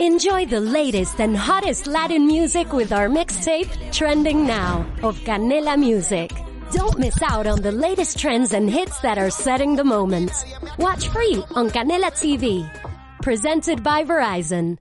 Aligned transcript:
Enjoy 0.00 0.46
the 0.46 0.60
latest 0.60 1.20
and 1.20 1.36
hottest 1.36 1.88
Latin 1.88 2.24
music 2.24 2.72
with 2.72 2.92
our 2.92 3.08
mixtape, 3.08 3.66
Trending 3.90 4.46
Now, 4.46 4.86
of 5.02 5.18
Canela 5.26 5.76
Music. 5.76 6.30
Don't 6.70 7.00
miss 7.00 7.20
out 7.20 7.48
on 7.48 7.62
the 7.62 7.72
latest 7.72 8.16
trends 8.16 8.52
and 8.52 8.70
hits 8.70 9.00
that 9.00 9.18
are 9.18 9.28
setting 9.28 9.74
the 9.74 9.82
moment. 9.82 10.30
Watch 10.78 11.08
free 11.08 11.42
on 11.56 11.68
Canela 11.70 12.12
TV. 12.14 12.62
Presented 13.22 13.82
by 13.82 14.04
Verizon. 14.04 14.78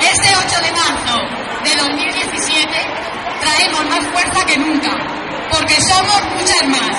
Este 0.00 0.30
8 0.32 0.60
de 0.64 0.72
marzo 0.72 1.20
de 1.64 1.72
2017 1.76 2.68
traemos 3.42 3.84
más 3.90 4.06
fuerza 4.06 4.46
que 4.46 4.56
nunca, 4.56 4.96
porque 5.52 5.76
somos 5.82 6.22
muchas 6.32 6.64
más. 6.80 6.96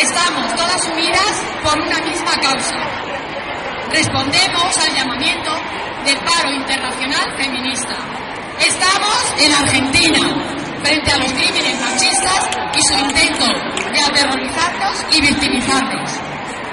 Estamos 0.00 0.56
todas 0.56 0.88
unidas 0.88 1.44
por 1.62 1.78
una 1.78 2.00
misma 2.00 2.40
causa. 2.40 3.15
Respondemos 3.90 4.76
al 4.78 4.94
llamamiento 4.94 5.50
del 6.04 6.16
paro 6.18 6.52
internacional 6.52 7.36
feminista. 7.36 7.96
Estamos 8.60 9.34
en 9.38 9.52
Argentina, 9.52 10.20
frente 10.82 11.12
a 11.12 11.18
los 11.18 11.32
crímenes 11.32 11.80
machistas 11.80 12.48
y 12.74 12.82
su 12.82 12.98
intento 12.98 13.46
de 13.92 14.00
aterrorizarnos 14.00 15.04
y 15.12 15.20
victimizarnos. 15.20 16.10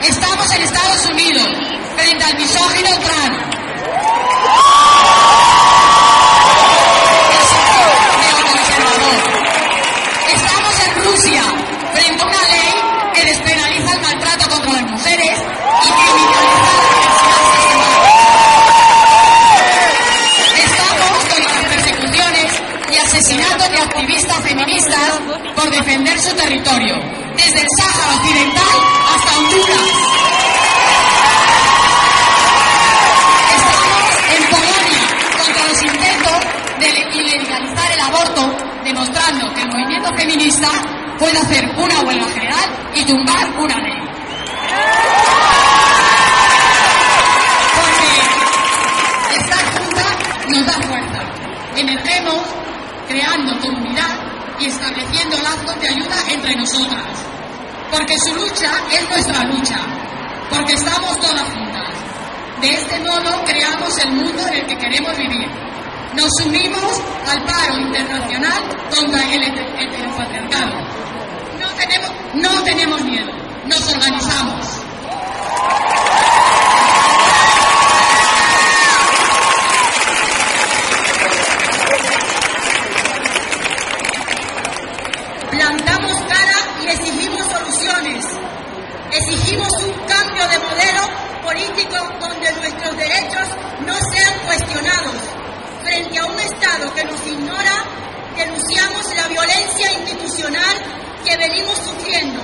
Estamos 0.01 0.51
en 0.55 0.61
Estados 0.63 1.05
Unidos, 1.09 1.47
frente 1.95 2.23
al 2.23 2.35
misógino 2.35 2.89
Trump. 2.89 3.53
Estamos 10.33 10.79
en 10.85 11.03
Rusia, 11.05 11.43
feminista 40.17 40.69
puede 41.19 41.37
hacer 41.37 41.69
una 41.77 41.99
huelga 42.01 42.27
general 42.27 42.69
y 42.95 43.03
tumbar 43.05 43.49
una 43.57 43.77
ley. 43.79 44.01
Porque 47.75 49.37
estar 49.39 49.65
juntas 49.77 50.17
nos 50.49 50.65
da 50.65 50.73
fuerza. 50.73 51.21
Emergemos 51.75 52.41
creando 53.07 53.59
comunidad 53.59 54.19
y 54.59 54.65
estableciendo 54.65 55.37
lazos 55.37 55.79
de 55.81 55.87
ayuda 55.87 56.15
entre 56.29 56.55
nosotras. 56.55 57.05
Porque 57.91 58.15
su 58.25 58.35
lucha 58.35 58.71
es 58.91 59.09
nuestra 59.09 59.43
lucha. 59.45 59.77
Porque 60.49 60.73
estamos 60.73 61.19
todas 61.19 61.49
juntas. 61.53 61.89
De 62.61 62.69
este 62.69 62.99
modo 62.99 63.43
creamos 63.45 63.97
el 63.99 64.11
mundo 64.11 64.47
en 64.47 64.53
el 64.53 64.65
que 64.67 64.77
queremos 64.77 65.17
vivir. 65.17 65.47
Nos 66.15 66.31
unimos 66.45 67.01
al 67.27 67.43
paro 67.43 67.77
internacional 67.79 68.61
contra 68.95 69.21
el 69.33 69.41
heter- 69.43 69.79
heteropatriarcado. 69.79 70.73
No 71.59 71.67
tenemos, 71.77 72.11
no 72.35 72.63
tenemos 72.63 73.01
miedo. 73.01 73.31
Nos 73.65 73.93
organizamos. 73.93 74.62
Que 97.03 97.11
nos 97.11 97.27
ignora, 97.27 97.83
denunciamos 98.37 99.15
la 99.15 99.27
violencia 99.27 99.91
institucional 99.91 100.77
que 101.25 101.37
venimos 101.37 101.77
sufriendo. 101.77 102.41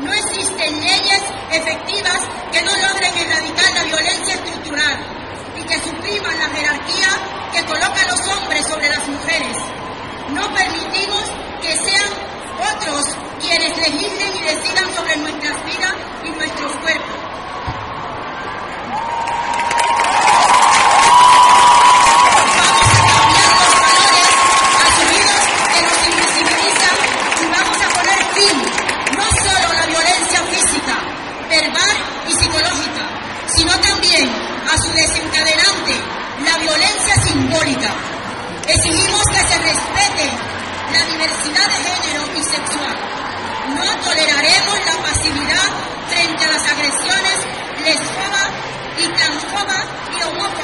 No 0.00 0.12
existen 0.12 0.80
leyes 0.80 1.22
efectivas 1.52 2.18
que 2.52 2.62
no 2.62 2.72
logren 2.72 3.16
erradicar 3.16 3.74
la 3.74 3.84
violencia 3.84 4.34
estructural 4.34 5.23
la 35.92 36.56
violencia 36.58 37.14
simbólica. 37.26 37.92
Exigimos 38.66 39.22
que 39.24 39.38
se 39.38 39.58
respete 39.58 40.30
la 40.92 41.04
diversidad 41.04 41.66
de 41.66 41.84
género 41.84 42.24
y 42.34 42.42
sexual. 42.42 42.96
No 43.74 43.96
toleraremos 44.00 44.78
la 44.86 45.02
pasividad 45.02 45.68
frente 46.08 46.44
a 46.44 46.48
las 46.48 46.66
agresiones 46.66 47.36
lesfobas 47.84 48.48
y 48.98 49.08
transfobas 49.08 49.84
y 50.16 50.22
homófobas. 50.22 50.63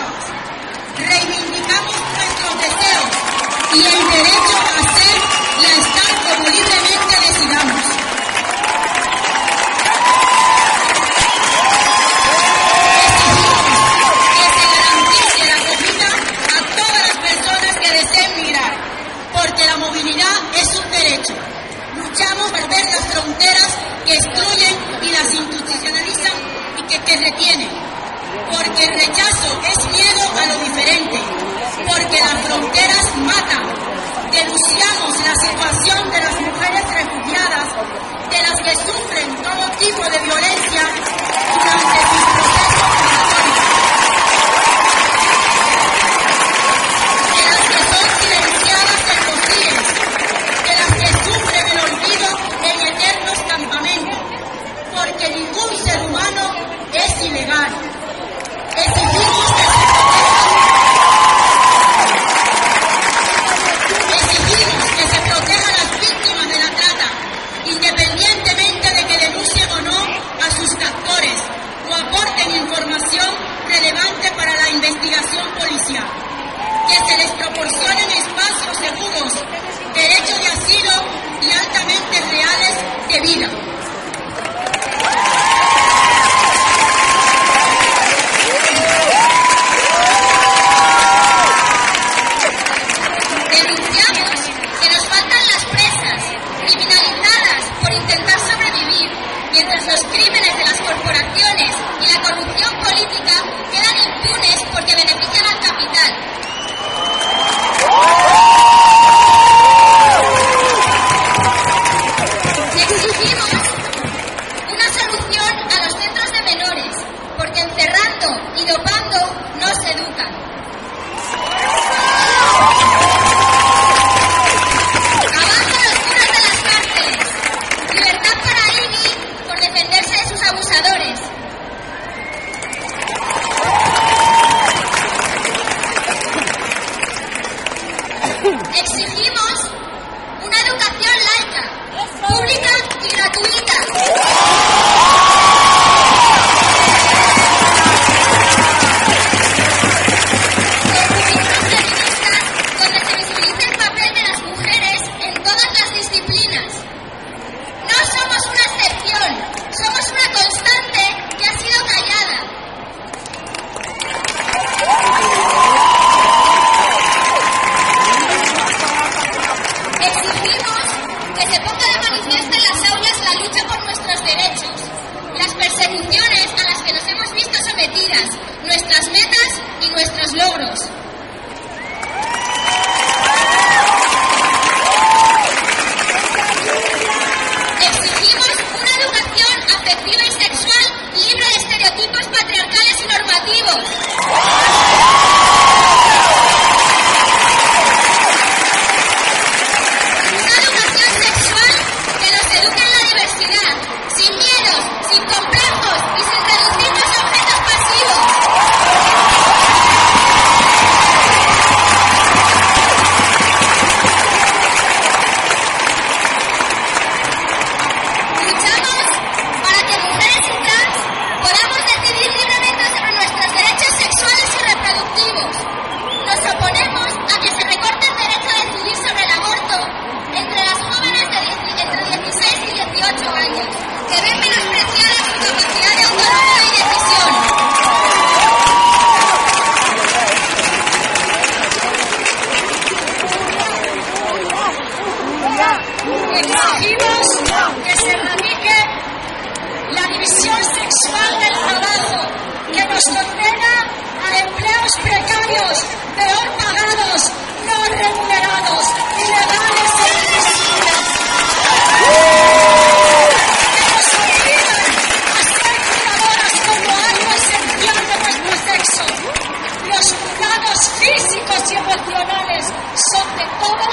Emocionales 271.80 272.66
son 273.12 273.36
de 273.36 273.44
todas. 273.60 273.89